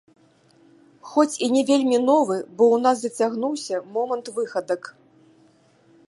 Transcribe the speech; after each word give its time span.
Хоць 1.09 1.33
і 1.47 1.49
не 1.55 1.59
вельмі 1.67 1.99
новы, 2.07 2.37
бо 2.57 2.63
ў 2.75 2.77
нас 2.85 2.95
зацягнуўся 3.03 3.75
момант 3.97 4.31
выхадак. 4.39 4.81